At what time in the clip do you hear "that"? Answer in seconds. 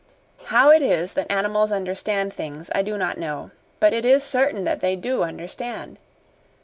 1.13-1.31, 4.63-4.79